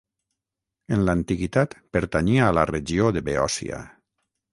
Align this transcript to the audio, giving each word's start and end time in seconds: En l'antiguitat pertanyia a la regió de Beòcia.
En 0.95 1.03
l'antiguitat 1.09 1.75
pertanyia 1.97 2.47
a 2.47 2.55
la 2.59 2.63
regió 2.71 3.11
de 3.19 3.23
Beòcia. 3.29 3.83